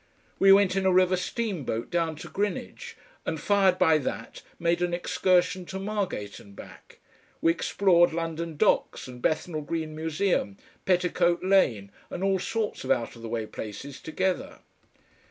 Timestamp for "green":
9.61-9.95